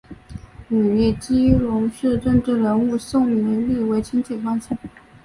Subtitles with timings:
[0.69, 4.75] 与基隆市政治人物宋玮莉为亲戚关系。